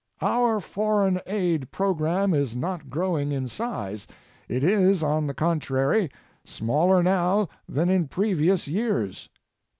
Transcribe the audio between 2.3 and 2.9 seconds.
is not